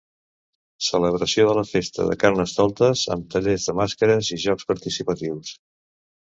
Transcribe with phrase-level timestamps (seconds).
[0.85, 5.55] Celebració de la festa de Carnestoltes amb tallers de màscares i jocs participatius.